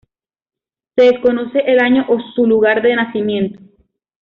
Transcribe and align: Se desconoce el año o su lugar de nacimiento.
Se 0.95 1.03
desconoce 1.03 1.59
el 1.59 1.77
año 1.79 2.07
o 2.09 2.17
su 2.33 2.47
lugar 2.47 2.81
de 2.81 2.95
nacimiento. 2.95 3.59